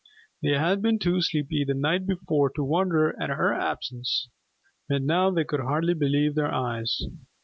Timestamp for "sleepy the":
1.21-1.75